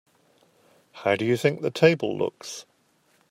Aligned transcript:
How 0.93 1.15
do 1.15 1.25
you 1.25 1.37
think 1.37 1.61
the 1.61 1.69
table 1.69 2.17
looks? 2.17 2.65